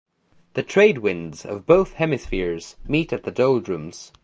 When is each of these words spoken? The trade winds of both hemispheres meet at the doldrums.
The 0.55 0.63
trade 0.63 0.97
winds 0.97 1.45
of 1.45 1.67
both 1.67 1.93
hemispheres 1.93 2.75
meet 2.87 3.13
at 3.13 3.21
the 3.21 3.29
doldrums. 3.29 4.11